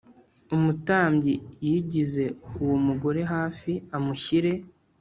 [0.55, 1.33] Umutambyi
[1.67, 2.23] yigize
[2.61, 4.51] uwo mugore hafi amushyire